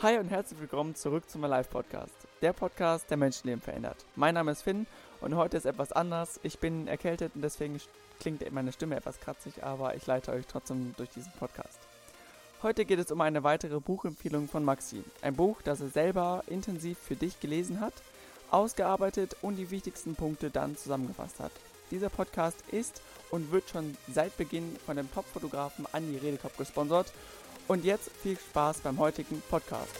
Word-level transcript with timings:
Hi 0.00 0.16
und 0.16 0.28
herzlich 0.28 0.60
willkommen 0.60 0.94
zurück 0.94 1.28
zum 1.28 1.40
Live 1.40 1.70
Podcast. 1.70 2.14
Der 2.40 2.52
Podcast, 2.52 3.10
der 3.10 3.16
Menschenleben 3.16 3.60
verändert. 3.60 3.96
Mein 4.14 4.34
Name 4.34 4.52
ist 4.52 4.62
Finn 4.62 4.86
und 5.20 5.34
heute 5.34 5.56
ist 5.56 5.64
etwas 5.64 5.90
anders. 5.90 6.38
Ich 6.44 6.60
bin 6.60 6.86
erkältet 6.86 7.32
und 7.34 7.42
deswegen 7.42 7.80
klingt 8.20 8.48
meine 8.52 8.70
Stimme 8.70 8.94
etwas 8.94 9.18
kratzig, 9.18 9.64
aber 9.64 9.96
ich 9.96 10.06
leite 10.06 10.30
euch 10.30 10.46
trotzdem 10.46 10.94
durch 10.96 11.10
diesen 11.10 11.32
Podcast. 11.32 11.80
Heute 12.62 12.84
geht 12.84 13.00
es 13.00 13.10
um 13.10 13.20
eine 13.20 13.42
weitere 13.42 13.80
Buchempfehlung 13.80 14.46
von 14.46 14.64
Maxi. 14.64 15.02
Ein 15.20 15.34
Buch, 15.34 15.62
das 15.62 15.80
er 15.80 15.88
selber 15.88 16.44
intensiv 16.46 16.96
für 16.96 17.16
dich 17.16 17.40
gelesen 17.40 17.80
hat, 17.80 17.94
ausgearbeitet 18.52 19.34
und 19.42 19.56
die 19.56 19.72
wichtigsten 19.72 20.14
Punkte 20.14 20.50
dann 20.50 20.76
zusammengefasst 20.76 21.40
hat. 21.40 21.52
Dieser 21.90 22.08
Podcast 22.08 22.62
ist 22.70 23.02
und 23.32 23.50
wird 23.50 23.68
schon 23.68 23.96
seit 24.14 24.36
Beginn 24.36 24.76
von 24.86 24.96
dem 24.96 25.12
Top-Fotografen 25.12 25.86
Andi 25.90 26.18
Redekopf 26.18 26.56
gesponsert 26.56 27.12
und 27.68 27.84
jetzt 27.84 28.10
viel 28.22 28.36
Spaß 28.36 28.80
beim 28.80 28.98
heutigen 28.98 29.42
Podcast. 29.48 29.94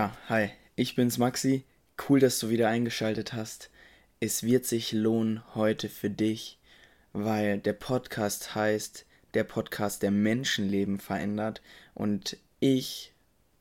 Ja, 0.00 0.16
hi, 0.30 0.48
ich 0.76 0.94
bin's 0.94 1.18
Maxi. 1.18 1.62
Cool, 2.08 2.20
dass 2.20 2.38
du 2.38 2.48
wieder 2.48 2.70
eingeschaltet 2.70 3.34
hast. 3.34 3.68
Es 4.18 4.42
wird 4.42 4.64
sich 4.64 4.92
lohnen 4.92 5.42
heute 5.54 5.90
für 5.90 6.08
dich, 6.08 6.58
weil 7.12 7.58
der 7.58 7.74
Podcast 7.74 8.54
heißt 8.54 9.04
der 9.34 9.44
Podcast, 9.44 10.02
der 10.02 10.10
Menschenleben 10.10 11.00
verändert 11.00 11.60
und 11.92 12.38
ich 12.60 13.12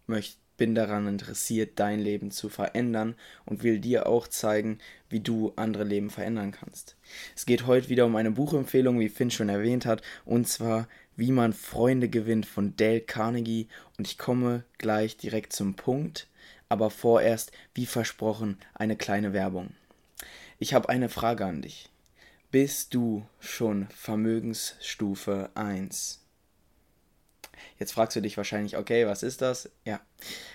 möcht, 0.07 0.37
bin 0.55 0.75
daran 0.75 1.07
interessiert, 1.07 1.71
dein 1.75 1.99
Leben 1.99 2.31
zu 2.31 2.47
verändern 2.47 3.15
und 3.45 3.63
will 3.63 3.79
dir 3.79 4.07
auch 4.07 4.25
zeigen, 4.25 4.77
wie 5.09 5.19
du 5.19 5.51
andere 5.57 5.83
Leben 5.83 6.09
verändern 6.09 6.51
kannst. 6.53 6.95
Es 7.35 7.45
geht 7.45 7.67
heute 7.67 7.89
wieder 7.89 8.05
um 8.05 8.15
eine 8.15 8.31
Buchempfehlung, 8.31 8.97
wie 9.01 9.09
Finn 9.09 9.29
schon 9.29 9.49
erwähnt 9.49 9.85
hat, 9.85 10.01
und 10.23 10.47
zwar 10.47 10.87
wie 11.19 11.33
man 11.33 11.51
Freunde 11.51 12.07
gewinnt 12.07 12.45
von 12.45 12.77
Dale 12.77 13.01
Carnegie 13.01 13.67
und 13.97 14.07
ich 14.07 14.17
komme 14.17 14.63
gleich 14.77 15.17
direkt 15.17 15.51
zum 15.51 15.75
Punkt, 15.75 16.28
aber 16.69 16.89
vorerst, 16.89 17.51
wie 17.73 17.85
versprochen, 17.85 18.57
eine 18.73 18.95
kleine 18.95 19.33
Werbung. 19.33 19.71
Ich 20.59 20.73
habe 20.73 20.89
eine 20.89 21.09
Frage 21.09 21.45
an 21.45 21.61
dich. 21.61 21.89
Bist 22.51 22.93
du 22.93 23.25
schon 23.39 23.87
Vermögensstufe 23.89 25.49
1? 25.55 26.23
Jetzt 27.77 27.91
fragst 27.93 28.15
du 28.15 28.21
dich 28.21 28.37
wahrscheinlich, 28.37 28.77
okay, 28.77 29.05
was 29.05 29.23
ist 29.23 29.41
das? 29.41 29.69
Ja, 29.85 29.99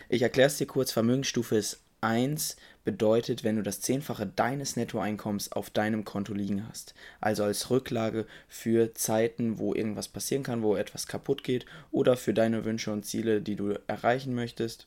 ich 0.09 0.23
erkläre 0.23 0.49
es 0.49 0.59
dir 0.59 0.67
kurz. 0.67 0.93
Vermögensstufe 0.93 1.57
ist 1.57 1.81
1 2.01 2.57
bedeutet, 2.85 3.45
wenn 3.45 3.57
du 3.57 3.63
das 3.63 3.81
Zehnfache 3.81 4.27
deines 4.27 4.77
Nettoeinkommens 4.77 5.53
auf 5.53 5.71
deinem 5.71 6.05
Konto 6.05 6.35
liegen 6.35 6.69
hast. 6.69 6.95
Also 7.21 7.45
als 7.45 7.71
Rücklage 7.71 8.27
für 8.47 8.93
Zeiten, 8.93 9.59
wo 9.59 9.75
irgendwas 9.75 10.09
passieren 10.09 10.43
kann, 10.43 10.63
wo 10.63 10.77
etwas 10.77 11.07
kaputt 11.07 11.45
geht 11.45 11.65
oder 11.91 12.17
für 12.17 12.35
deine 12.35 12.65
Wünsche 12.65 12.93
und 12.93 13.07
Ziele, 13.07 13.41
die 13.41 13.57
du 13.57 13.79
erreichen 13.87 14.35
möchtest. 14.35 14.87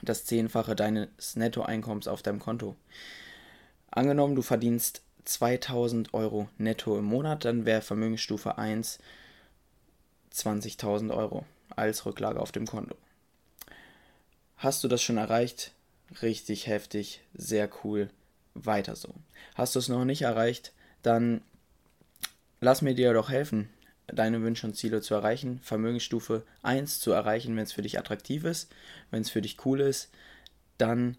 Das 0.00 0.24
Zehnfache 0.24 0.74
deines 0.74 1.36
Nettoeinkommens 1.36 2.08
auf 2.08 2.22
deinem 2.22 2.40
Konto. 2.40 2.74
Angenommen, 3.90 4.34
du 4.34 4.42
verdienst 4.42 5.02
2000 5.24 6.14
Euro 6.14 6.48
netto 6.58 6.98
im 6.98 7.04
Monat, 7.04 7.44
dann 7.44 7.64
wäre 7.66 7.82
Vermögensstufe 7.82 8.58
1 8.58 8.98
20.000 10.34 11.14
Euro 11.14 11.44
als 11.76 12.06
Rücklage 12.06 12.40
auf 12.40 12.52
dem 12.52 12.66
Konto. 12.66 12.96
Hast 14.56 14.82
du 14.82 14.88
das 14.88 15.02
schon 15.02 15.18
erreicht? 15.18 15.72
richtig 16.20 16.66
heftig, 16.66 17.20
sehr 17.32 17.70
cool, 17.82 18.10
weiter 18.54 18.96
so. 18.96 19.14
Hast 19.54 19.74
du 19.74 19.78
es 19.78 19.88
noch 19.88 20.04
nicht 20.04 20.22
erreicht, 20.22 20.72
dann 21.02 21.40
lass 22.60 22.82
mir 22.82 22.94
dir 22.94 23.14
doch 23.14 23.30
helfen, 23.30 23.70
deine 24.12 24.42
Wünsche 24.42 24.66
und 24.66 24.74
Ziele 24.74 25.00
zu 25.00 25.14
erreichen, 25.14 25.60
Vermögensstufe 25.62 26.44
1 26.62 27.00
zu 27.00 27.12
erreichen, 27.12 27.56
wenn 27.56 27.64
es 27.64 27.72
für 27.72 27.82
dich 27.82 27.98
attraktiv 27.98 28.44
ist, 28.44 28.72
wenn 29.10 29.22
es 29.22 29.30
für 29.30 29.42
dich 29.42 29.64
cool 29.64 29.80
ist, 29.80 30.10
dann 30.78 31.16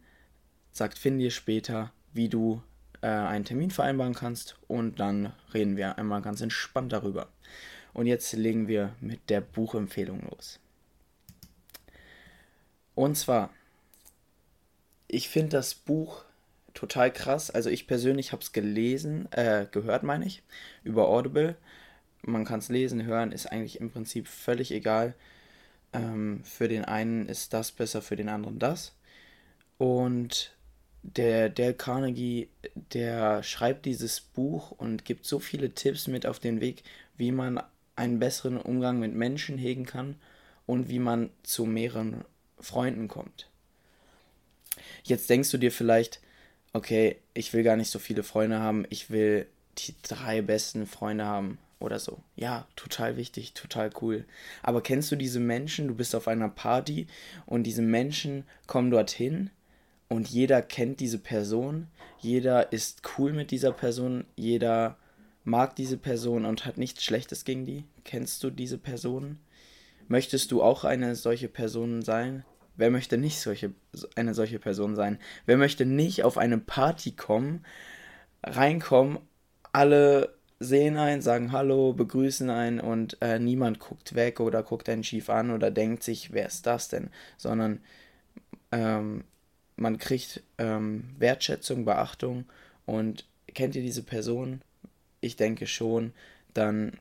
sagt 0.71 0.97
Finn 0.97 1.19
dir 1.19 1.31
später, 1.31 1.91
wie 2.13 2.29
du 2.29 2.61
äh, 3.01 3.07
einen 3.07 3.45
Termin 3.45 3.71
vereinbaren 3.71 4.13
kannst 4.13 4.57
und 4.67 4.99
dann 4.99 5.33
reden 5.53 5.77
wir 5.77 5.97
einmal 5.97 6.21
ganz 6.21 6.41
entspannt 6.41 6.93
darüber. 6.93 7.29
Und 7.93 8.07
jetzt 8.07 8.33
legen 8.33 8.67
wir 8.67 8.95
mit 9.01 9.29
der 9.29 9.41
Buchempfehlung 9.41 10.21
los. 10.29 10.59
Und 12.95 13.15
zwar 13.17 13.51
ich 15.13 15.29
finde 15.29 15.49
das 15.49 15.75
Buch 15.75 16.23
total 16.73 17.11
krass. 17.11 17.51
Also 17.51 17.69
ich 17.69 17.85
persönlich 17.87 18.31
habe 18.31 18.41
es 18.41 18.51
gelesen, 18.51 19.31
äh, 19.31 19.67
gehört 19.69 20.03
meine 20.03 20.25
ich, 20.25 20.41
über 20.83 21.07
Audible. 21.07 21.55
Man 22.25 22.45
kann 22.45 22.59
es 22.59 22.69
lesen, 22.69 23.05
hören, 23.05 23.31
ist 23.31 23.51
eigentlich 23.51 23.79
im 23.79 23.91
Prinzip 23.91 24.27
völlig 24.27 24.71
egal. 24.71 25.13
Ähm, 25.91 26.41
für 26.43 26.67
den 26.67 26.85
einen 26.85 27.27
ist 27.27 27.53
das 27.53 27.71
besser, 27.71 28.01
für 28.01 28.15
den 28.15 28.29
anderen 28.29 28.59
das. 28.59 28.93
Und 29.77 30.55
der 31.03 31.49
Dale 31.49 31.73
Carnegie, 31.73 32.49
der 32.93 33.43
schreibt 33.43 33.85
dieses 33.85 34.21
Buch 34.21 34.71
und 34.71 35.03
gibt 35.03 35.25
so 35.25 35.39
viele 35.39 35.73
Tipps 35.73 36.07
mit 36.07 36.25
auf 36.25 36.39
den 36.39 36.61
Weg, 36.61 36.83
wie 37.17 37.31
man 37.31 37.61
einen 37.95 38.19
besseren 38.19 38.57
Umgang 38.57 38.99
mit 38.99 39.13
Menschen 39.13 39.57
hegen 39.57 39.85
kann 39.85 40.15
und 40.65 40.89
wie 40.89 40.99
man 40.99 41.29
zu 41.43 41.65
mehreren 41.65 42.23
Freunden 42.59 43.09
kommt. 43.09 43.49
Jetzt 45.03 45.29
denkst 45.29 45.51
du 45.51 45.57
dir 45.57 45.71
vielleicht, 45.71 46.21
okay, 46.71 47.17
ich 47.33 47.53
will 47.53 47.63
gar 47.63 47.75
nicht 47.75 47.91
so 47.91 47.99
viele 47.99 48.23
Freunde 48.23 48.59
haben, 48.59 48.85
ich 48.89 49.09
will 49.09 49.45
die 49.77 49.93
drei 50.03 50.41
besten 50.41 50.87
Freunde 50.87 51.25
haben 51.25 51.57
oder 51.83 51.99
so. 51.99 52.23
Ja, 52.35 52.67
total 52.75 53.17
wichtig, 53.17 53.53
total 53.53 53.91
cool. 54.01 54.25
Aber 54.61 54.81
kennst 54.81 55.11
du 55.11 55.15
diese 55.15 55.39
Menschen? 55.39 55.87
Du 55.87 55.95
bist 55.95 56.15
auf 56.15 56.27
einer 56.27 56.49
Party 56.49 57.07
und 57.45 57.63
diese 57.63 57.81
Menschen 57.81 58.45
kommen 58.65 58.89
dorthin 58.89 59.51
und 60.07 60.27
jeder 60.29 60.61
kennt 60.61 60.99
diese 60.99 61.19
Person, 61.19 61.87
jeder 62.19 62.71
ist 62.71 63.01
cool 63.17 63.33
mit 63.33 63.51
dieser 63.51 63.71
Person, 63.71 64.25
jeder 64.35 64.97
mag 65.43 65.75
diese 65.75 65.97
Person 65.97 66.45
und 66.45 66.65
hat 66.65 66.77
nichts 66.77 67.03
Schlechtes 67.03 67.45
gegen 67.45 67.65
die. 67.65 67.83
Kennst 68.03 68.43
du 68.43 68.49
diese 68.49 68.77
Personen? 68.77 69.39
Möchtest 70.07 70.51
du 70.51 70.61
auch 70.61 70.83
eine 70.83 71.15
solche 71.15 71.47
Person 71.47 72.01
sein? 72.01 72.45
Wer 72.75 72.91
möchte 72.91 73.17
nicht 73.17 73.39
solche, 73.39 73.73
eine 74.15 74.33
solche 74.33 74.59
Person 74.59 74.95
sein? 74.95 75.19
Wer 75.45 75.57
möchte 75.57 75.85
nicht 75.85 76.23
auf 76.23 76.37
eine 76.37 76.57
Party 76.57 77.11
kommen, 77.11 77.65
reinkommen, 78.43 79.19
alle 79.71 80.35
sehen 80.63 80.97
einen, 80.97 81.21
sagen 81.21 81.51
Hallo, 81.51 81.93
begrüßen 81.93 82.49
einen 82.49 82.79
und 82.79 83.17
äh, 83.21 83.39
niemand 83.39 83.79
guckt 83.79 84.15
weg 84.15 84.39
oder 84.39 84.63
guckt 84.63 84.89
einen 84.89 85.03
schief 85.03 85.29
an 85.29 85.51
oder 85.51 85.71
denkt 85.71 86.03
sich, 86.03 86.33
wer 86.33 86.47
ist 86.47 86.65
das 86.65 86.87
denn? 86.87 87.09
Sondern 87.37 87.79
ähm, 88.71 89.23
man 89.75 89.97
kriegt 89.97 90.43
ähm, 90.57 91.09
Wertschätzung, 91.17 91.85
Beachtung 91.85 92.45
und 92.85 93.25
kennt 93.53 93.75
ihr 93.75 93.81
diese 93.81 94.03
Person? 94.03 94.61
Ich 95.21 95.35
denke 95.35 95.67
schon. 95.67 96.13
Dann 96.53 96.99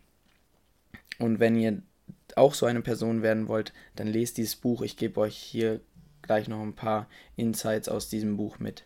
und 1.18 1.40
wenn 1.40 1.56
ihr 1.56 1.82
auch 2.36 2.54
so 2.54 2.66
eine 2.66 2.80
Person 2.80 3.22
werden 3.22 3.48
wollt, 3.48 3.72
dann 3.96 4.08
lest 4.08 4.38
dieses 4.38 4.56
Buch. 4.56 4.82
Ich 4.82 4.96
gebe 4.96 5.20
euch 5.20 5.36
hier 5.36 5.80
gleich 6.22 6.48
noch 6.48 6.60
ein 6.60 6.74
paar 6.74 7.08
Insights 7.36 7.88
aus 7.88 8.08
diesem 8.08 8.36
Buch 8.36 8.58
mit. 8.58 8.84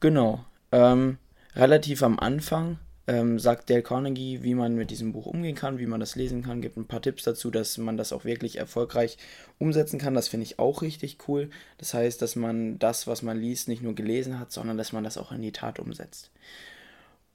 Genau. 0.00 0.44
Ähm, 0.72 1.18
relativ 1.54 2.02
am 2.02 2.18
Anfang 2.18 2.78
ähm, 3.08 3.38
sagt 3.38 3.70
Dale 3.70 3.82
Carnegie, 3.82 4.42
wie 4.42 4.54
man 4.54 4.74
mit 4.74 4.90
diesem 4.90 5.12
Buch 5.12 5.26
umgehen 5.26 5.54
kann, 5.54 5.78
wie 5.78 5.86
man 5.86 6.00
das 6.00 6.16
lesen 6.16 6.42
kann, 6.42 6.60
gibt 6.60 6.76
ein 6.76 6.88
paar 6.88 7.02
Tipps 7.02 7.22
dazu, 7.22 7.50
dass 7.50 7.78
man 7.78 7.96
das 7.96 8.12
auch 8.12 8.24
wirklich 8.24 8.56
erfolgreich 8.56 9.16
umsetzen 9.58 9.98
kann. 9.98 10.14
Das 10.14 10.28
finde 10.28 10.44
ich 10.44 10.58
auch 10.58 10.82
richtig 10.82 11.18
cool. 11.28 11.50
Das 11.78 11.94
heißt, 11.94 12.20
dass 12.20 12.34
man 12.34 12.78
das, 12.78 13.06
was 13.06 13.22
man 13.22 13.38
liest, 13.38 13.68
nicht 13.68 13.82
nur 13.82 13.94
gelesen 13.94 14.40
hat, 14.40 14.50
sondern 14.50 14.76
dass 14.76 14.92
man 14.92 15.04
das 15.04 15.18
auch 15.18 15.30
in 15.30 15.42
die 15.42 15.52
Tat 15.52 15.78
umsetzt. 15.78 16.30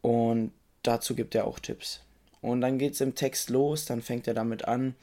Und 0.01 0.51
dazu 0.83 1.15
gibt 1.15 1.35
er 1.35 1.45
auch 1.45 1.59
Tipps. 1.59 2.01
Und 2.41 2.61
dann 2.61 2.77
geht 2.77 2.93
es 2.93 3.01
im 3.01 3.15
Text 3.15 3.49
los, 3.49 3.85
dann 3.85 4.01
fängt 4.01 4.27
er 4.27 4.33
damit 4.33 4.65
an, 4.65 4.95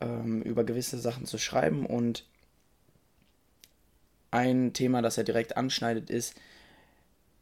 ähm, 0.00 0.40
über 0.42 0.64
gewisse 0.64 0.98
Sachen 0.98 1.26
zu 1.26 1.36
schreiben. 1.36 1.84
Und 1.84 2.24
ein 4.30 4.72
Thema, 4.72 5.02
das 5.02 5.18
er 5.18 5.24
direkt 5.24 5.56
anschneidet, 5.56 6.08
ist, 6.08 6.34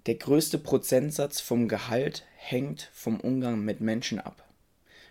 der 0.08 0.14
größte 0.14 0.56
Prozentsatz 0.56 1.38
vom 1.38 1.68
Gehalt 1.68 2.24
hängt 2.34 2.88
vom 2.94 3.20
Umgang 3.20 3.62
mit 3.62 3.82
Menschen 3.82 4.18
ab. 4.18 4.42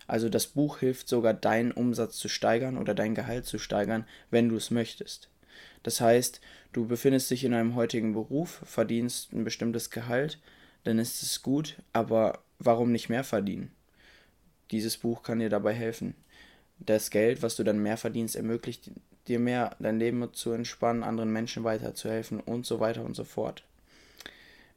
Also 0.08 0.28
das 0.28 0.48
Buch 0.48 0.80
hilft 0.80 1.08
sogar, 1.08 1.36
deinen 1.36 1.72
Umsatz 1.72 2.18
zu 2.18 2.28
steigern 2.28 2.80
oder 2.80 2.96
dein 2.96 3.14
Gehalt 3.14 3.46
zu 3.46 3.60
steigern, 3.60 4.08
wenn 4.32 4.50
du 4.50 4.56
es 4.56 4.72
möchtest. 4.72 5.30
Das 5.84 6.02
heißt, 6.02 6.42
du 6.74 6.88
befindest 6.88 7.30
dich 7.30 7.44
in 7.44 7.54
einem 7.54 7.76
heutigen 7.76 8.14
Beruf, 8.14 8.64
verdienst 8.66 9.34
ein 9.34 9.44
bestimmtes 9.44 9.92
Gehalt, 9.92 10.40
dann 10.84 10.98
ist 10.98 11.22
es 11.22 11.44
gut, 11.44 11.76
aber 11.94 12.40
warum 12.58 12.92
nicht 12.92 13.08
mehr 13.08 13.24
verdienen? 13.24 13.72
Dieses 14.72 14.98
Buch 14.98 15.22
kann 15.22 15.38
dir 15.38 15.50
dabei 15.50 15.76
helfen. 15.76 16.16
Das 16.80 17.12
Geld, 17.12 17.44
was 17.44 17.56
du 17.56 17.64
dann 17.64 17.84
mehr 17.84 17.98
verdienst, 17.98 18.36
ermöglicht 18.36 18.90
dir 19.28 19.38
mehr, 19.38 19.76
dein 19.78 20.00
Leben 20.00 20.28
zu 20.34 20.54
entspannen, 20.54 21.04
anderen 21.04 21.32
Menschen 21.32 21.64
weiterzuhelfen 21.64 22.40
und 22.40 22.66
so 22.66 22.80
weiter 22.80 23.06
und 23.06 23.16
so 23.16 23.26
fort. 23.26 23.64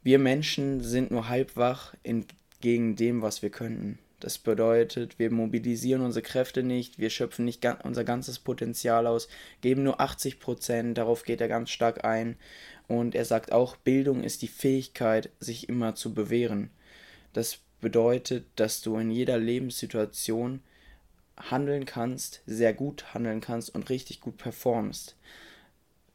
Wir 0.03 0.17
Menschen 0.17 0.81
sind 0.81 1.11
nur 1.11 1.29
halb 1.29 1.55
wach 1.55 1.93
entgegen 2.03 2.95
dem, 2.95 3.21
was 3.21 3.41
wir 3.41 3.51
könnten. 3.51 3.99
Das 4.19 4.37
bedeutet, 4.37 5.17
wir 5.17 5.31
mobilisieren 5.31 6.01
unsere 6.01 6.23
Kräfte 6.23 6.63
nicht, 6.63 6.99
wir 6.99 7.09
schöpfen 7.09 7.43
nicht 7.43 7.65
unser 7.83 8.03
ganzes 8.03 8.37
Potenzial 8.37 9.07
aus, 9.07 9.27
geben 9.61 9.83
nur 9.83 9.99
80 9.99 10.39
Prozent, 10.39 10.97
darauf 10.97 11.23
geht 11.23 11.41
er 11.41 11.47
ganz 11.47 11.71
stark 11.71 12.03
ein. 12.05 12.35
Und 12.87 13.15
er 13.15 13.25
sagt 13.25 13.51
auch, 13.51 13.77
Bildung 13.77 14.23
ist 14.23 14.41
die 14.43 14.47
Fähigkeit, 14.47 15.29
sich 15.39 15.69
immer 15.69 15.95
zu 15.95 16.13
bewähren. 16.13 16.69
Das 17.33 17.59
bedeutet, 17.79 18.45
dass 18.55 18.81
du 18.81 18.97
in 18.97 19.09
jeder 19.09 19.39
Lebenssituation 19.39 20.61
handeln 21.37 21.85
kannst, 21.85 22.41
sehr 22.45 22.73
gut 22.73 23.13
handeln 23.13 23.41
kannst 23.41 23.73
und 23.73 23.89
richtig 23.89 24.21
gut 24.21 24.37
performst. 24.37 25.15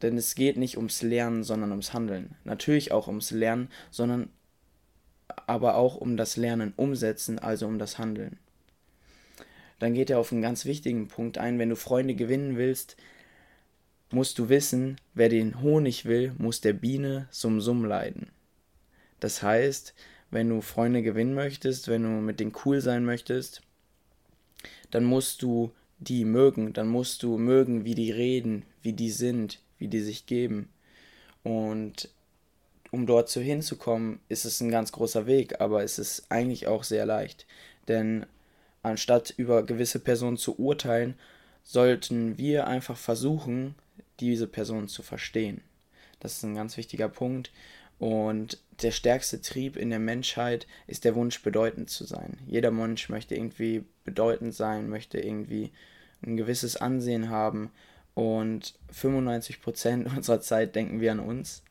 Denn 0.01 0.17
es 0.17 0.35
geht 0.35 0.57
nicht 0.57 0.77
ums 0.77 1.01
Lernen, 1.01 1.43
sondern 1.43 1.71
ums 1.71 1.93
Handeln. 1.93 2.35
Natürlich 2.43 2.91
auch 2.91 3.07
ums 3.07 3.31
Lernen, 3.31 3.69
sondern 3.89 4.29
aber 5.47 5.75
auch 5.75 5.95
um 5.95 6.17
das 6.17 6.37
Lernen 6.37 6.73
umsetzen, 6.75 7.39
also 7.39 7.67
um 7.67 7.79
das 7.79 7.97
Handeln. 7.97 8.37
Dann 9.79 9.93
geht 9.93 10.09
er 10.09 10.19
auf 10.19 10.31
einen 10.31 10.41
ganz 10.41 10.65
wichtigen 10.65 11.07
Punkt 11.07 11.37
ein, 11.37 11.59
wenn 11.59 11.69
du 11.69 11.75
Freunde 11.75 12.15
gewinnen 12.15 12.57
willst, 12.57 12.97
musst 14.11 14.39
du 14.39 14.49
wissen, 14.49 14.97
wer 15.13 15.29
den 15.29 15.61
Honig 15.61 16.05
will, 16.05 16.33
muss 16.37 16.61
der 16.61 16.73
Biene 16.73 17.27
Summ 17.29 17.61
Summ 17.61 17.85
leiden. 17.85 18.31
Das 19.19 19.43
heißt, 19.43 19.93
wenn 20.31 20.49
du 20.49 20.61
Freunde 20.61 21.01
gewinnen 21.01 21.33
möchtest, 21.33 21.87
wenn 21.87 22.03
du 22.03 22.09
mit 22.09 22.39
denen 22.39 22.53
cool 22.65 22.81
sein 22.81 23.05
möchtest, 23.05 23.61
dann 24.91 25.03
musst 25.03 25.41
du 25.41 25.71
die 25.99 26.25
mögen, 26.25 26.73
dann 26.73 26.87
musst 26.87 27.23
du 27.23 27.37
mögen, 27.37 27.83
wie 27.85 27.95
die 27.95 28.11
reden, 28.11 28.63
wie 28.81 28.93
die 28.93 29.09
sind, 29.09 29.59
wie 29.79 29.87
die 29.87 30.01
sich 30.01 30.25
geben. 30.25 30.69
Und 31.43 32.09
um 32.91 33.05
dort 33.05 33.29
zu 33.29 33.41
hinzukommen, 33.41 34.19
ist 34.29 34.45
es 34.45 34.61
ein 34.61 34.71
ganz 34.71 34.91
großer 34.91 35.25
Weg, 35.25 35.59
aber 35.61 35.83
es 35.83 35.99
ist 35.99 36.25
eigentlich 36.29 36.67
auch 36.67 36.83
sehr 36.83 37.05
leicht. 37.05 37.45
Denn 37.87 38.25
anstatt 38.83 39.33
über 39.37 39.63
gewisse 39.63 39.99
Personen 39.99 40.37
zu 40.37 40.57
urteilen, 40.59 41.15
sollten 41.63 42.37
wir 42.37 42.67
einfach 42.67 42.97
versuchen, 42.97 43.75
diese 44.19 44.47
Person 44.47 44.87
zu 44.87 45.03
verstehen. 45.03 45.61
Das 46.19 46.37
ist 46.37 46.43
ein 46.43 46.55
ganz 46.55 46.77
wichtiger 46.77 47.09
Punkt. 47.09 47.51
Und 47.99 48.59
der 48.81 48.91
stärkste 48.91 49.41
Trieb 49.41 49.75
in 49.75 49.89
der 49.89 49.99
Menschheit 49.99 50.67
ist 50.85 51.03
der 51.03 51.15
Wunsch, 51.15 51.41
bedeutend 51.41 51.89
zu 51.89 52.05
sein. 52.05 52.37
Jeder 52.45 52.71
Mensch 52.71 53.09
möchte 53.09 53.35
irgendwie 53.35 53.83
bedeutend 54.03 54.53
sein, 54.53 54.87
möchte 54.87 55.19
irgendwie 55.19 55.71
ein 56.25 56.37
gewisses 56.37 56.77
Ansehen 56.77 57.29
haben. 57.29 57.71
Und 58.17 58.73
95% 58.91 60.05
unserer 60.17 60.41
Zeit 60.41 60.75
denken 60.75 61.01
wir 61.01 61.11
an 61.11 61.19
uns 61.19 61.61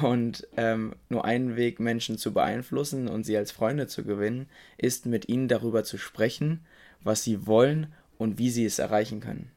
und 0.00 0.46
ähm, 0.56 0.94
nur 1.08 1.24
ein 1.24 1.56
Weg, 1.56 1.80
Menschen 1.80 2.18
zu 2.18 2.32
beeinflussen 2.32 3.08
und 3.08 3.24
sie 3.24 3.36
als 3.36 3.50
Freunde 3.50 3.88
zu 3.88 4.04
gewinnen, 4.04 4.48
ist 4.78 5.06
mit 5.06 5.28
ihnen 5.28 5.48
darüber 5.48 5.82
zu 5.82 5.98
sprechen, 5.98 6.64
was 7.02 7.24
sie 7.24 7.48
wollen 7.48 7.92
und 8.16 8.38
wie 8.38 8.48
sie 8.48 8.64
es 8.64 8.78
erreichen 8.78 9.18
können. 9.18 9.50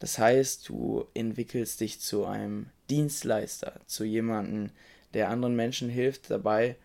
Das 0.00 0.18
heißt, 0.18 0.68
du 0.68 1.06
entwickelst 1.14 1.80
dich 1.80 2.00
zu 2.00 2.26
einem 2.26 2.66
Dienstleister, 2.90 3.80
zu 3.86 4.04
jemandem, 4.04 4.68
der 5.14 5.30
anderen 5.30 5.56
Menschen 5.56 5.88
hilft 5.88 6.30
dabei, 6.30 6.76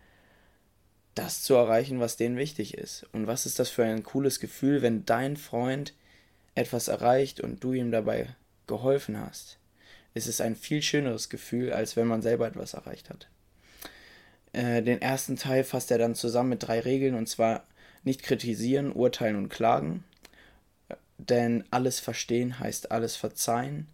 das 1.14 1.42
zu 1.42 1.52
erreichen, 1.52 2.00
was 2.00 2.16
denen 2.16 2.38
wichtig 2.38 2.78
ist. 2.78 3.06
Und 3.12 3.26
was 3.26 3.44
ist 3.44 3.58
das 3.58 3.68
für 3.68 3.84
ein 3.84 4.04
cooles 4.04 4.40
Gefühl, 4.40 4.80
wenn 4.80 5.04
dein 5.04 5.36
Freund 5.36 5.92
etwas 6.58 6.88
erreicht 6.88 7.40
und 7.40 7.62
du 7.62 7.72
ihm 7.72 7.90
dabei 7.90 8.28
geholfen 8.66 9.18
hast 9.18 9.58
ist 10.18 10.26
es 10.26 10.40
ein 10.40 10.56
viel 10.56 10.82
schöneres 10.82 11.28
Gefühl, 11.28 11.72
als 11.72 11.96
wenn 11.96 12.06
man 12.06 12.22
selber 12.22 12.46
etwas 12.46 12.74
erreicht 12.74 13.08
hat. 13.08 13.28
Äh, 14.52 14.82
den 14.82 15.00
ersten 15.00 15.36
Teil 15.36 15.64
fasst 15.64 15.90
er 15.90 15.98
dann 15.98 16.14
zusammen 16.14 16.50
mit 16.50 16.62
drei 16.62 16.80
Regeln 16.80 17.14
und 17.14 17.28
zwar 17.28 17.64
nicht 18.04 18.22
kritisieren, 18.22 18.92
urteilen 18.92 19.36
und 19.36 19.48
klagen, 19.48 20.04
denn 21.18 21.64
alles 21.70 22.00
verstehen 22.00 22.58
heißt 22.58 22.90
alles 22.90 23.16
verzeihen 23.16 23.88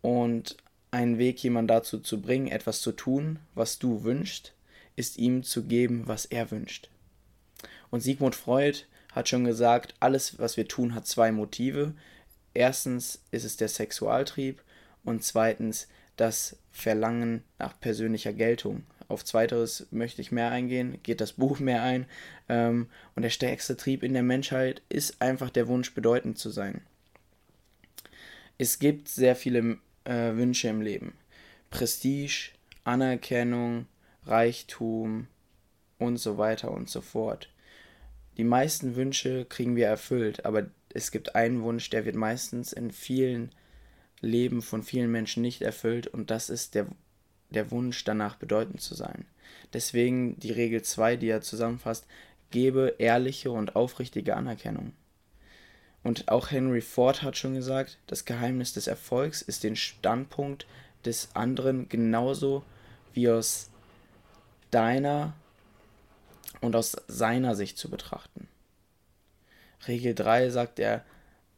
und 0.00 0.56
einen 0.90 1.18
Weg, 1.18 1.42
jemand 1.42 1.70
dazu 1.70 1.98
zu 2.00 2.20
bringen, 2.20 2.48
etwas 2.48 2.80
zu 2.80 2.92
tun, 2.92 3.38
was 3.54 3.78
du 3.78 4.04
wünschst, 4.04 4.52
ist 4.94 5.16
ihm 5.16 5.42
zu 5.42 5.64
geben, 5.64 6.02
was 6.06 6.26
er 6.26 6.50
wünscht. 6.50 6.90
Und 7.90 8.00
Sigmund 8.00 8.34
Freud 8.34 8.80
hat 9.12 9.28
schon 9.28 9.44
gesagt, 9.44 9.94
alles, 10.00 10.38
was 10.38 10.56
wir 10.56 10.66
tun, 10.66 10.94
hat 10.94 11.06
zwei 11.06 11.32
Motive. 11.32 11.94
Erstens 12.54 13.22
ist 13.30 13.44
es 13.44 13.56
der 13.56 13.68
Sexualtrieb 13.68 14.62
und 15.04 15.22
zweitens 15.22 15.88
das 16.16 16.56
Verlangen 16.70 17.44
nach 17.58 17.78
persönlicher 17.78 18.32
Geltung. 18.32 18.84
Auf 19.08 19.24
zweiteres 19.24 19.86
möchte 19.90 20.22
ich 20.22 20.32
mehr 20.32 20.50
eingehen, 20.50 20.98
geht 21.02 21.20
das 21.20 21.34
Buch 21.34 21.58
mehr 21.58 21.82
ein. 21.82 22.06
Ähm, 22.48 22.88
und 23.14 23.22
der 23.22 23.30
stärkste 23.30 23.76
Trieb 23.76 24.02
in 24.02 24.14
der 24.14 24.22
Menschheit 24.22 24.82
ist 24.88 25.20
einfach 25.20 25.50
der 25.50 25.68
Wunsch, 25.68 25.94
bedeutend 25.94 26.38
zu 26.38 26.50
sein. 26.50 26.80
Es 28.56 28.78
gibt 28.78 29.08
sehr 29.08 29.36
viele 29.36 29.78
äh, 30.04 30.34
Wünsche 30.34 30.68
im 30.68 30.80
Leben. 30.80 31.14
Prestige, 31.70 32.52
Anerkennung, 32.84 33.86
Reichtum 34.24 35.26
und 35.98 36.16
so 36.16 36.38
weiter 36.38 36.70
und 36.70 36.88
so 36.88 37.00
fort. 37.00 37.50
Die 38.36 38.44
meisten 38.44 38.96
Wünsche 38.96 39.44
kriegen 39.44 39.76
wir 39.76 39.86
erfüllt, 39.86 40.44
aber 40.46 40.66
es 40.94 41.10
gibt 41.10 41.34
einen 41.34 41.62
Wunsch, 41.62 41.90
der 41.90 42.04
wird 42.04 42.16
meistens 42.16 42.72
in 42.72 42.90
vielen 42.90 43.50
Leben 44.20 44.62
von 44.62 44.82
vielen 44.82 45.10
Menschen 45.10 45.42
nicht 45.42 45.62
erfüllt 45.62 46.06
und 46.06 46.30
das 46.30 46.48
ist 46.48 46.74
der, 46.74 46.86
der 47.50 47.70
Wunsch 47.70 48.04
danach 48.04 48.36
bedeutend 48.36 48.80
zu 48.80 48.94
sein. 48.94 49.26
Deswegen 49.72 50.38
die 50.38 50.52
Regel 50.52 50.82
2, 50.82 51.16
die 51.16 51.28
er 51.28 51.40
zusammenfasst, 51.40 52.06
gebe 52.50 52.94
ehrliche 52.98 53.50
und 53.50 53.76
aufrichtige 53.76 54.36
Anerkennung. 54.36 54.92
Und 56.02 56.28
auch 56.28 56.50
Henry 56.50 56.80
Ford 56.80 57.22
hat 57.22 57.36
schon 57.36 57.54
gesagt, 57.54 57.98
das 58.06 58.24
Geheimnis 58.24 58.72
des 58.72 58.86
Erfolgs 58.86 59.42
ist 59.42 59.62
den 59.64 59.76
Standpunkt 59.76 60.66
des 61.04 61.34
anderen 61.34 61.88
genauso 61.88 62.64
wie 63.12 63.28
aus 63.28 63.70
deiner 64.70 65.34
und 66.62 66.74
aus 66.74 66.96
seiner 67.08 67.54
Sicht 67.54 67.76
zu 67.76 67.90
betrachten. 67.90 68.48
Regel 69.86 70.14
3 70.14 70.48
sagt 70.48 70.78
er, 70.78 71.04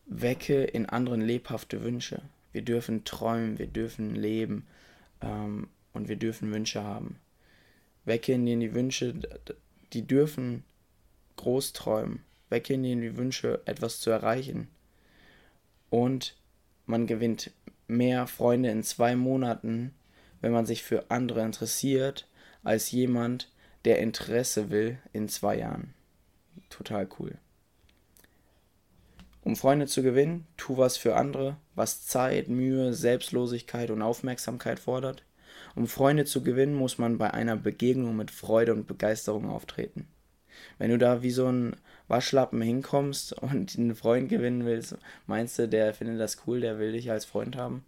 wecke 0.06 0.64
in 0.64 0.86
anderen 0.86 1.20
lebhafte 1.20 1.82
Wünsche. 1.82 2.22
Wir 2.52 2.62
dürfen 2.62 3.04
träumen, 3.04 3.58
wir 3.58 3.66
dürfen 3.66 4.14
leben 4.14 4.66
ähm, 5.20 5.68
und 5.92 6.08
wir 6.08 6.16
dürfen 6.16 6.52
Wünsche 6.52 6.82
haben. 6.82 7.20
Wecke 8.04 8.32
in 8.32 8.46
ihnen 8.46 8.60
die 8.60 8.74
Wünsche, 8.74 9.14
die 9.92 10.06
dürfen 10.06 10.64
groß 11.36 11.72
träumen. 11.72 12.24
Wecke 12.48 12.74
in 12.74 12.84
ihnen 12.84 13.02
die 13.02 13.16
Wünsche, 13.16 13.60
etwas 13.66 14.00
zu 14.00 14.10
erreichen. 14.10 14.68
Und 15.90 16.36
man 16.86 17.06
gewinnt 17.06 17.50
mehr 17.86 18.26
Freunde 18.26 18.70
in 18.70 18.82
zwei 18.82 19.16
Monaten, 19.16 19.94
wenn 20.40 20.52
man 20.52 20.66
sich 20.66 20.82
für 20.82 21.10
andere 21.10 21.42
interessiert, 21.42 22.26
als 22.62 22.90
jemand, 22.90 23.50
der 23.84 23.98
Interesse 23.98 24.70
will 24.70 24.98
in 25.12 25.28
zwei 25.28 25.58
Jahren. 25.58 25.94
Total 26.70 27.06
cool. 27.18 27.36
Um 29.42 29.56
Freunde 29.56 29.86
zu 29.86 30.02
gewinnen, 30.02 30.46
tu 30.56 30.78
was 30.78 30.96
für 30.96 31.16
andere, 31.16 31.56
was 31.74 32.06
Zeit, 32.06 32.48
Mühe, 32.48 32.94
Selbstlosigkeit 32.94 33.90
und 33.90 34.00
Aufmerksamkeit 34.00 34.78
fordert. 34.78 35.22
Um 35.74 35.86
Freunde 35.86 36.24
zu 36.24 36.42
gewinnen, 36.42 36.74
muss 36.74 36.96
man 36.96 37.18
bei 37.18 37.32
einer 37.32 37.56
Begegnung 37.56 38.16
mit 38.16 38.30
Freude 38.30 38.72
und 38.72 38.86
Begeisterung 38.86 39.50
auftreten. 39.50 40.08
Wenn 40.78 40.90
du 40.90 40.98
da 40.98 41.22
wie 41.22 41.30
so 41.30 41.46
ein 41.48 41.76
Waschlappen 42.08 42.62
hinkommst 42.62 43.32
und 43.42 43.76
einen 43.76 43.94
Freund 43.94 44.30
gewinnen 44.30 44.64
willst, 44.64 44.96
meinst 45.26 45.58
du, 45.58 45.68
der 45.68 45.92
findet 45.92 46.20
das 46.20 46.38
cool, 46.46 46.60
der 46.60 46.78
will 46.78 46.92
dich 46.92 47.10
als 47.10 47.26
Freund 47.26 47.56
haben? 47.56 47.84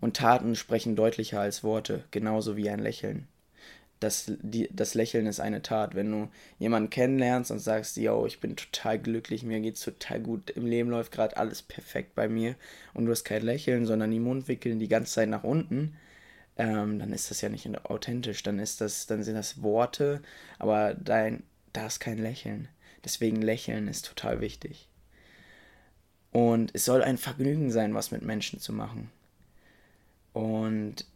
Und 0.00 0.16
Taten 0.16 0.54
sprechen 0.54 0.94
deutlicher 0.94 1.40
als 1.40 1.64
Worte, 1.64 2.04
genauso 2.12 2.56
wie 2.56 2.70
ein 2.70 2.78
Lächeln 2.78 3.26
das, 4.04 4.30
die, 4.42 4.68
das 4.70 4.94
Lächeln 4.94 5.26
ist 5.26 5.40
eine 5.40 5.62
Tat. 5.62 5.94
Wenn 5.94 6.10
du 6.10 6.28
jemanden 6.58 6.90
kennenlernst 6.90 7.50
und 7.50 7.58
sagst, 7.58 7.96
yo, 7.96 8.26
ich 8.26 8.40
bin 8.40 8.56
total 8.56 8.98
glücklich, 8.98 9.42
mir 9.42 9.60
geht's 9.60 9.80
total 9.80 10.20
gut, 10.20 10.50
im 10.50 10.66
Leben 10.66 10.90
läuft 10.90 11.10
gerade 11.10 11.36
alles 11.36 11.62
perfekt 11.62 12.14
bei 12.14 12.28
mir 12.28 12.54
und 12.92 13.06
du 13.06 13.12
hast 13.12 13.24
kein 13.24 13.42
Lächeln, 13.42 13.86
sondern 13.86 14.10
die 14.10 14.20
Mundwickeln 14.20 14.78
die 14.78 14.88
ganze 14.88 15.14
Zeit 15.14 15.28
nach 15.30 15.42
unten, 15.42 15.96
ähm, 16.56 16.98
dann 16.98 17.12
ist 17.12 17.30
das 17.30 17.40
ja 17.40 17.48
nicht 17.48 17.66
authentisch. 17.86 18.42
Dann 18.42 18.58
ist 18.58 18.80
das, 18.80 19.06
dann 19.06 19.22
sind 19.22 19.34
das 19.34 19.62
Worte, 19.62 20.22
aber 20.58 20.94
dein, 20.94 21.42
da 21.72 21.86
ist 21.86 22.00
kein 22.00 22.18
Lächeln. 22.18 22.68
Deswegen 23.04 23.42
lächeln 23.42 23.88
ist 23.88 24.06
total 24.06 24.40
wichtig. 24.40 24.88
Und 26.30 26.70
es 26.74 26.84
soll 26.84 27.02
ein 27.02 27.18
Vergnügen 27.18 27.70
sein, 27.70 27.94
was 27.94 28.10
mit 28.10 28.22
Menschen 28.22 28.60
zu 28.60 28.72
machen. 28.72 29.10
Und 30.32 31.06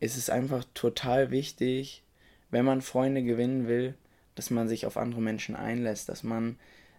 es 0.00 0.16
ist 0.16 0.30
einfach 0.30 0.64
total 0.74 1.30
wichtig, 1.30 2.02
wenn 2.50 2.64
man 2.64 2.80
Freunde 2.80 3.22
gewinnen 3.22 3.68
will, 3.68 3.94
dass 4.34 4.50
man 4.50 4.68
sich 4.68 4.86
auf 4.86 4.96
andere 4.96 5.20
Menschen 5.20 5.54
einlässt, 5.54 6.08
dass 6.08 6.22
man 6.22 6.58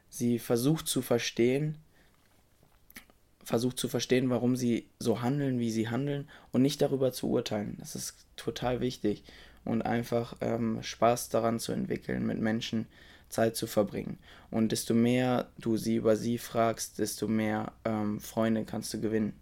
sie 0.10 0.40
versucht 0.40 0.88
zu 0.88 1.02
verstehen, 1.02 1.78
versucht 3.44 3.80
zu 3.80 3.88
verstehen, 3.88 4.30
warum 4.30 4.56
sie 4.56 4.88
so 5.00 5.22
handeln, 5.22 5.60
wie 5.60 5.72
sie 5.72 5.90
handeln 5.90 6.30
und 6.52 6.62
nicht 6.62 6.82
darüber 6.82 7.12
zu 7.12 7.30
urteilen. 7.30 7.76
Das 7.80 7.96
ist 7.96 8.16
total 8.36 8.82
wichtig 8.82 9.24
und 9.66 9.82
einfach 9.82 10.36
ähm, 10.42 10.82
Spaß 10.84 11.30
daran 11.30 11.60
zu 11.60 11.72
entwickeln, 11.72 12.26
mit 12.26 12.40
Menschen 12.40 12.86
Zeit 13.30 13.56
zu 13.56 13.66
verbringen. 13.66 14.20
Und 14.52 14.72
desto 14.72 14.94
mehr 14.94 15.50
du 15.58 15.78
sie 15.78 15.96
über 15.96 16.16
sie 16.16 16.38
fragst, 16.38 17.00
desto 17.00 17.28
mehr 17.28 17.72
ähm, 17.86 18.20
Freunde 18.20 18.66
kannst 18.66 18.94
du 18.94 19.02
gewinnen. 19.02 19.34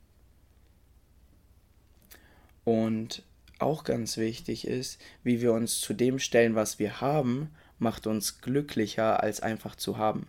Und 2.64 3.24
auch 3.60 3.84
ganz 3.84 4.18
wichtig 4.18 4.68
ist, 4.68 5.02
wie 5.24 5.42
wir 5.42 5.54
uns 5.54 5.80
zu 5.80 5.94
dem 5.94 6.20
stellen, 6.20 6.56
was 6.56 6.80
wir 6.80 7.02
haben, 7.02 7.50
macht 7.78 8.08
uns 8.08 8.42
glücklicher 8.42 9.22
als 9.22 9.42
einfach 9.42 9.76
zu 9.76 9.98
haben. 9.98 10.28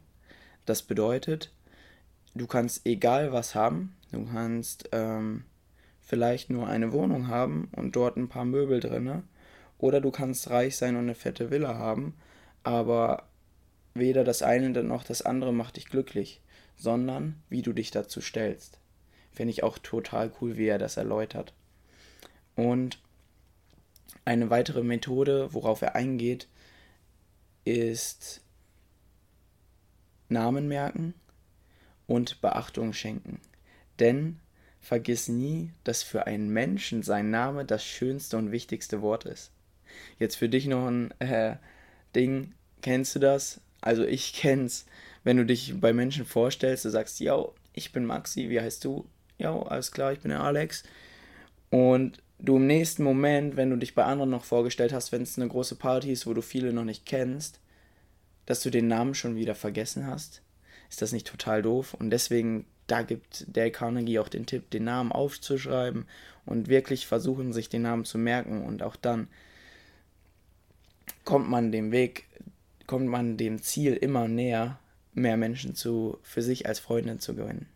Das 0.66 0.82
bedeutet, 0.82 1.52
du 2.34 2.46
kannst 2.46 2.86
egal 2.86 3.32
was 3.32 3.54
haben, 3.54 3.96
du 4.12 4.24
kannst 4.26 4.88
ähm, 4.92 5.44
vielleicht 6.00 6.50
nur 6.50 6.66
eine 6.66 6.92
Wohnung 6.92 7.28
haben 7.28 7.68
und 7.72 7.96
dort 7.96 8.16
ein 8.16 8.28
paar 8.28 8.44
Möbel 8.44 8.80
drinne, 8.80 9.22
oder 9.78 10.00
du 10.00 10.10
kannst 10.10 10.50
reich 10.50 10.76
sein 10.76 10.96
und 10.96 11.02
eine 11.02 11.14
fette 11.14 11.50
Villa 11.50 11.74
haben, 11.74 12.14
aber 12.62 13.24
weder 13.94 14.24
das 14.24 14.42
eine 14.42 14.70
noch 14.82 15.04
das 15.04 15.22
andere 15.22 15.52
macht 15.52 15.76
dich 15.76 15.86
glücklich, 15.86 16.42
sondern 16.76 17.42
wie 17.48 17.62
du 17.62 17.72
dich 17.72 17.90
dazu 17.90 18.20
stellst. 18.20 18.78
Finde 19.32 19.52
ich 19.52 19.62
auch 19.62 19.78
total 19.78 20.32
cool, 20.40 20.56
wie 20.56 20.66
er 20.66 20.78
das 20.78 20.96
erläutert. 20.96 21.54
Und 22.56 22.98
eine 24.30 24.48
weitere 24.48 24.84
Methode, 24.84 25.52
worauf 25.52 25.82
er 25.82 25.96
eingeht, 25.96 26.46
ist 27.64 28.40
Namen 30.28 30.68
merken 30.68 31.14
und 32.06 32.40
Beachtung 32.40 32.92
schenken. 32.92 33.40
Denn 33.98 34.38
vergiss 34.80 35.26
nie, 35.26 35.72
dass 35.82 36.04
für 36.04 36.28
einen 36.28 36.48
Menschen 36.48 37.02
sein 37.02 37.30
Name 37.30 37.64
das 37.64 37.84
schönste 37.84 38.36
und 38.36 38.52
wichtigste 38.52 39.02
Wort 39.02 39.24
ist. 39.24 39.50
Jetzt 40.20 40.36
für 40.36 40.48
dich 40.48 40.66
noch 40.68 40.86
ein 40.86 41.10
äh, 41.18 41.56
Ding, 42.14 42.54
kennst 42.82 43.16
du 43.16 43.18
das? 43.18 43.60
Also 43.80 44.04
ich 44.04 44.32
kenn's, 44.32 44.86
wenn 45.24 45.38
du 45.38 45.44
dich 45.44 45.80
bei 45.80 45.92
Menschen 45.92 46.24
vorstellst, 46.24 46.84
du 46.84 46.90
sagst, 46.90 47.18
ja, 47.18 47.44
ich 47.72 47.90
bin 47.90 48.04
Maxi, 48.04 48.48
wie 48.48 48.60
heißt 48.60 48.84
du? 48.84 49.06
Ja, 49.38 49.60
alles 49.60 49.90
klar, 49.90 50.12
ich 50.12 50.20
bin 50.20 50.30
der 50.30 50.44
Alex. 50.44 50.84
Und 51.70 52.22
du 52.42 52.56
im 52.56 52.66
nächsten 52.66 53.02
Moment, 53.02 53.56
wenn 53.56 53.70
du 53.70 53.76
dich 53.76 53.94
bei 53.94 54.04
anderen 54.04 54.30
noch 54.30 54.44
vorgestellt 54.44 54.92
hast, 54.92 55.12
wenn 55.12 55.22
es 55.22 55.38
eine 55.38 55.48
große 55.48 55.76
Party 55.76 56.12
ist, 56.12 56.26
wo 56.26 56.34
du 56.34 56.42
viele 56.42 56.72
noch 56.72 56.84
nicht 56.84 57.06
kennst, 57.06 57.60
dass 58.46 58.62
du 58.62 58.70
den 58.70 58.88
Namen 58.88 59.14
schon 59.14 59.36
wieder 59.36 59.54
vergessen 59.54 60.06
hast, 60.06 60.42
ist 60.88 61.02
das 61.02 61.12
nicht 61.12 61.26
total 61.26 61.62
doof? 61.62 61.94
Und 61.94 62.10
deswegen, 62.10 62.66
da 62.86 63.02
gibt 63.02 63.46
Dale 63.48 63.70
Carnegie 63.70 64.18
auch 64.18 64.28
den 64.28 64.46
Tipp, 64.46 64.70
den 64.70 64.84
Namen 64.84 65.12
aufzuschreiben 65.12 66.06
und 66.46 66.68
wirklich 66.68 67.06
versuchen, 67.06 67.52
sich 67.52 67.68
den 67.68 67.82
Namen 67.82 68.04
zu 68.04 68.18
merken. 68.18 68.64
Und 68.64 68.82
auch 68.82 68.96
dann 68.96 69.28
kommt 71.24 71.48
man 71.48 71.70
dem 71.70 71.92
Weg, 71.92 72.26
kommt 72.86 73.06
man 73.06 73.36
dem 73.36 73.62
Ziel 73.62 73.94
immer 73.94 74.26
näher, 74.26 74.80
mehr 75.12 75.36
Menschen 75.36 75.74
zu, 75.74 76.18
für 76.22 76.42
sich 76.42 76.66
als 76.66 76.80
Freundin 76.80 77.20
zu 77.20 77.34
gewinnen. 77.34 77.68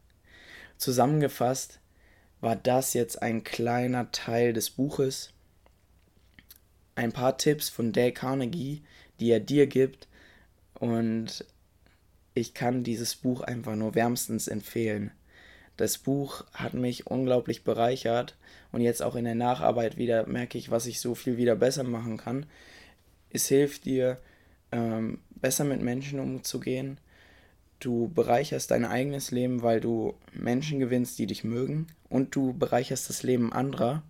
Zusammengefasst, 0.77 1.79
war 2.45 2.57
das 2.57 2.93
jetzt 2.93 3.23
ein 3.23 3.43
kleiner 3.43 4.13
Teil 4.13 4.53
des 4.53 4.69
Buches. 4.69 5.33
Ein 6.95 7.11
paar 7.11 7.39
Tipps 7.39 7.71
von 7.71 7.91
Dale 7.91 8.13
Carnegie, 8.13 8.83
die 9.19 9.31
er 9.31 9.41
dir 9.41 9.67
gibt. 9.67 10.09
Und 10.75 11.47
ich 12.35 12.53
kann 12.53 12.85
dieses 12.85 13.17
Buch 13.17 13.41
einfach 13.41 13.77
nur 13.77 13.95
wärmstens 13.95 14.47
empfehlen. 14.47 15.11
Das 15.79 15.97
Buch 15.97 16.45
hat 16.53 16.75
mich 16.75 17.07
unglaublich 17.07 17.65
bereichert 17.65 18.37
und 18.73 18.83
jetzt 18.83 19.03
auch 19.03 19.17
in 19.17 19.25
der 19.25 19.35
Nacharbeit 19.35 19.97
wieder 19.97 20.27
merke 20.27 20.59
ich, 20.59 20.71
was 20.71 20.85
ich 20.85 21.01
so 21.01 21.15
viel 21.15 21.39
wieder 21.39 21.57
besser 21.57 21.83
machen 21.83 22.19
kann. 22.19 22.45
Es 23.31 23.49
hilft 23.49 23.87
dir, 23.87 24.19
ähm, 24.71 25.21
besser 25.31 25.65
mit 25.65 25.81
Menschen 25.81 26.21
umzugehen, 26.21 26.99
Du 27.85 28.09
bereicherst 28.09 28.71
dein 28.71 28.87
eigenes 28.87 29.31
Leben, 29.31 29.63
weil 29.63 29.79
du 29.79 30.15
Menschen 30.33 30.79
gewinnst, 30.79 31.19
die 31.19 31.27
dich 31.27 31.45
mögen. 31.45 31.87
Und 32.15 32.37
du 32.37 32.53
bereicherst 32.53 33.09
das 33.09 33.25
Leben 33.25 33.53
anderer, 33.53 34.05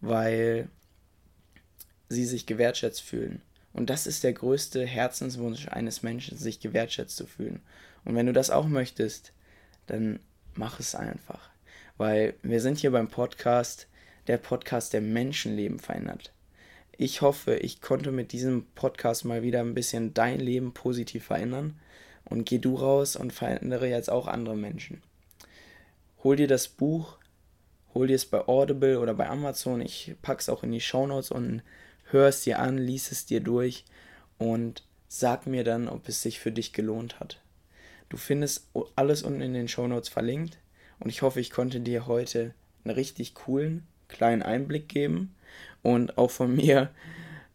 weil 0.00 0.68
sie 2.08 2.26
sich 2.26 2.46
gewertschätzt 2.46 3.02
fühlen. 3.02 3.42
Und 3.72 3.90
das 3.90 4.06
ist 4.06 4.22
der 4.22 4.32
größte 4.32 4.86
Herzenswunsch 4.86 5.66
eines 5.66 6.04
Menschen, 6.04 6.38
sich 6.38 6.60
gewertschätzt 6.60 7.16
zu 7.16 7.26
fühlen. 7.26 7.60
Und 8.04 8.14
wenn 8.14 8.26
du 8.26 8.32
das 8.32 8.50
auch 8.50 8.68
möchtest, 8.68 9.32
dann 9.88 10.20
mach 10.54 10.78
es 10.78 10.94
einfach. 10.94 11.50
Weil 11.96 12.34
wir 12.44 12.60
sind 12.60 12.78
hier 12.78 12.92
beim 12.92 13.08
Podcast, 13.08 13.88
der 14.28 14.38
Podcast, 14.38 14.92
der 14.92 15.00
Menschenleben 15.00 15.80
verändert. 15.80 16.32
Ich 16.96 17.20
hoffe, 17.20 17.56
ich 17.56 17.80
konnte 17.80 18.12
mit 18.12 18.30
diesem 18.30 18.64
Podcast 18.76 19.24
mal 19.24 19.42
wieder 19.42 19.58
ein 19.58 19.74
bisschen 19.74 20.14
dein 20.14 20.38
Leben 20.38 20.72
positiv 20.72 21.24
verändern 21.24 21.80
und 22.26 22.46
geh 22.46 22.58
du 22.58 22.76
raus 22.76 23.16
und 23.16 23.32
verändere 23.32 23.88
jetzt 23.88 24.08
auch 24.08 24.28
andere 24.28 24.54
Menschen. 24.56 25.02
Hol 26.22 26.36
dir 26.36 26.46
das 26.46 26.68
Buch, 26.68 27.18
hol 27.94 28.08
dir 28.08 28.16
es 28.16 28.26
bei 28.26 28.46
Audible 28.46 28.98
oder 28.98 29.14
bei 29.14 29.28
Amazon, 29.28 29.80
ich 29.80 30.14
pack's 30.22 30.48
auch 30.48 30.62
in 30.62 30.72
die 30.72 30.80
Shownotes 30.80 31.30
und 31.30 31.62
hör 32.10 32.28
es 32.28 32.42
dir 32.42 32.58
an, 32.58 32.76
lies 32.76 33.12
es 33.12 33.26
dir 33.26 33.40
durch 33.40 33.84
und 34.38 34.84
sag 35.08 35.46
mir 35.46 35.64
dann, 35.64 35.88
ob 35.88 36.08
es 36.08 36.22
sich 36.22 36.40
für 36.40 36.52
dich 36.52 36.72
gelohnt 36.72 37.20
hat. 37.20 37.40
Du 38.08 38.16
findest 38.16 38.68
alles 38.96 39.22
unten 39.22 39.40
in 39.40 39.54
den 39.54 39.68
Shownotes 39.68 40.08
verlinkt 40.08 40.58
und 40.98 41.08
ich 41.08 41.22
hoffe, 41.22 41.40
ich 41.40 41.50
konnte 41.50 41.80
dir 41.80 42.06
heute 42.06 42.54
einen 42.84 42.94
richtig 42.94 43.34
coolen 43.34 43.86
kleinen 44.08 44.42
Einblick 44.42 44.88
geben 44.88 45.34
und 45.82 46.18
auch 46.18 46.30
von 46.30 46.54
mir 46.56 46.90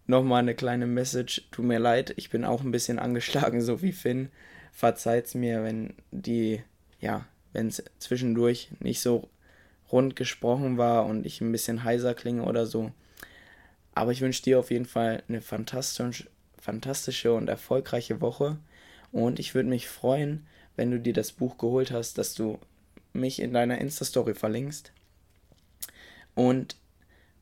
nochmal 0.08 0.40
eine 0.40 0.56
kleine 0.56 0.88
Message. 0.88 1.48
Tut 1.52 1.66
mir 1.66 1.80
leid, 1.80 2.14
ich 2.18 2.30
bin 2.30 2.46
auch 2.46 2.62
ein 2.62 2.72
bisschen 2.72 3.00
angeschlagen, 3.00 3.62
so 3.62 3.82
wie 3.82 3.92
Finn 3.92 4.30
verzeiht's 4.72 5.36
mir, 5.36 5.64
wenn 5.64 5.94
die, 6.12 6.62
ja, 7.00 7.26
wenn 7.54 7.68
es 7.68 7.84
zwischendurch 8.00 8.70
nicht 8.80 9.02
so 9.02 9.30
rund 9.92 10.16
gesprochen 10.16 10.78
war 10.78 11.06
und 11.06 11.26
ich 11.26 11.42
ein 11.42 11.52
bisschen 11.52 11.84
heiser 11.84 12.14
klinge 12.14 12.44
oder 12.44 12.66
so. 12.66 12.92
Aber 13.94 14.12
ich 14.12 14.22
wünsche 14.22 14.44
dir 14.44 14.60
auf 14.60 14.72
jeden 14.72 14.86
Fall 14.86 15.24
eine 15.28 15.42
fantastisch, 15.42 16.30
fantastische 16.58 17.34
und 17.34 17.50
erfolgreiche 17.50 18.22
Woche. 18.22 18.58
Und 19.12 19.40
ich 19.40 19.56
würde 19.56 19.70
mich 19.70 19.88
freuen, 19.88 20.46
wenn 20.76 20.92
du 20.92 21.00
dir 21.00 21.14
das 21.14 21.32
Buch 21.32 21.58
geholt 21.58 21.92
hast, 21.92 22.18
dass 22.18 22.34
du 22.34 22.60
mich 23.14 23.42
in 23.42 23.54
deiner 23.54 23.80
Insta-Story 23.80 24.36
verlinkst. 24.36 24.92
Und 26.36 26.78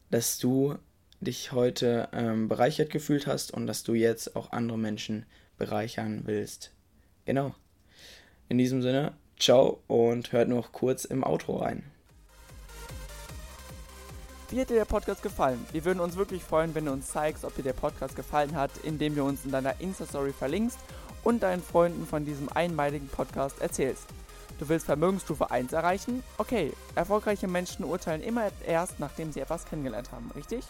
dass 0.10 0.40
du 0.40 0.78
dich 1.20 1.52
heute 1.52 2.10
ähm, 2.14 2.48
bereichert 2.48 2.90
gefühlt 2.90 3.28
hast 3.28 3.52
und 3.52 3.68
dass 3.68 3.84
du 3.84 3.94
jetzt 3.94 4.36
auch 4.36 4.52
andere 4.52 4.78
Menschen 4.78 5.26
bereichern 5.58 6.22
willst. 6.26 6.72
Genau. 7.26 7.54
In 8.50 8.58
diesem 8.58 8.82
Sinne, 8.82 9.14
ciao 9.38 9.82
und 9.88 10.32
hört 10.32 10.48
noch 10.48 10.72
kurz 10.72 11.06
im 11.06 11.24
Outro 11.24 11.58
rein. 11.58 11.84
Wie 14.50 14.62
hat 14.62 14.70
dir 14.70 14.76
der 14.76 14.86
Podcast 14.86 15.22
gefallen? 15.24 15.66
Wir 15.74 15.84
würden 15.84 16.00
uns 16.00 16.16
wirklich 16.16 16.42
freuen, 16.42 16.74
wenn 16.74 16.86
du 16.86 16.94
uns 16.94 17.08
zeigst, 17.08 17.44
ob 17.44 17.54
dir 17.54 17.64
der 17.64 17.74
Podcast 17.74 18.16
gefallen 18.16 18.56
hat, 18.56 18.72
indem 18.84 19.14
du 19.14 19.26
uns 19.26 19.44
in 19.44 19.52
deiner 19.52 19.82
Insta-Story 19.82 20.32
verlinkst 20.32 20.80
und 21.26 21.44
deinen 21.44 21.62
Freunden 21.62 22.08
von 22.08 22.24
diesem 22.24 22.48
einmaligen 22.54 23.10
Podcast 23.10 23.60
erzählst. 23.62 24.06
Du 24.58 24.70
willst 24.70 24.86
Vermögensstufe 24.86 25.52
1 25.52 25.74
erreichen? 25.74 26.24
Okay, 26.38 26.72
erfolgreiche 26.96 27.50
Menschen 27.50 27.84
urteilen 27.84 28.24
immer 28.24 28.50
erst, 28.66 29.02
nachdem 29.02 29.34
sie 29.34 29.42
etwas 29.42 29.66
kennengelernt 29.66 30.14
haben, 30.14 30.32
richtig? 30.34 30.64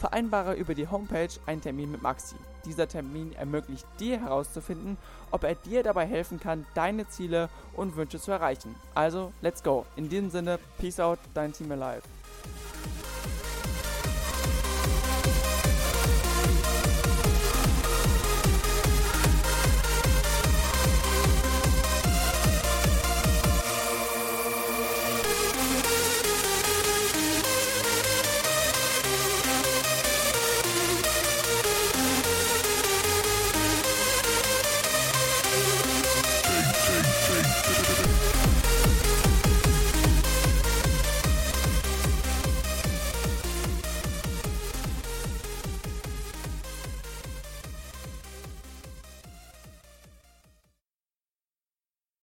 Vereinbare 0.00 0.54
über 0.54 0.74
die 0.74 0.88
Homepage 0.88 1.30
einen 1.46 1.60
Termin 1.60 1.92
mit 1.92 2.02
Maxi. 2.02 2.34
Dieser 2.64 2.88
Termin 2.88 3.34
ermöglicht 3.34 3.86
dir 4.00 4.20
herauszufinden, 4.20 4.98
ob 5.30 5.44
er 5.44 5.54
dir 5.54 5.84
dabei 5.84 6.06
helfen 6.06 6.40
kann, 6.40 6.66
deine 6.74 7.08
Ziele 7.08 7.50
und 7.76 7.94
Wünsche 7.94 8.18
zu 8.18 8.32
erreichen. 8.32 8.74
Also, 8.96 9.32
let's 9.42 9.62
go. 9.62 9.86
In 9.94 10.08
diesem 10.08 10.30
Sinne, 10.30 10.58
Peace 10.78 10.98
out, 10.98 11.20
dein 11.34 11.52
Team 11.52 11.70
Alive. 11.70 12.02